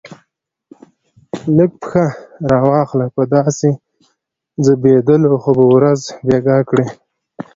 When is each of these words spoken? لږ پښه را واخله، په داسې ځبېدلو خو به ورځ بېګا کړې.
لږ 1.57 1.71
پښه 1.81 2.05
را 2.51 2.59
واخله، 2.71 3.05
په 3.15 3.23
داسې 3.35 3.69
ځبېدلو 4.65 5.33
خو 5.41 5.51
به 5.57 5.65
ورځ 5.75 5.99
بېګا 6.27 6.57
کړې. 6.69 6.87